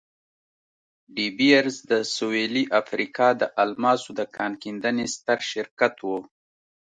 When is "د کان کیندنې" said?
4.19-5.05